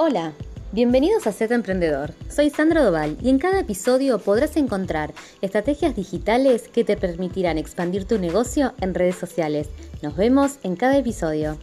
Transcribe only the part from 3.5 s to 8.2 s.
episodio podrás encontrar estrategias digitales que te permitirán expandir tu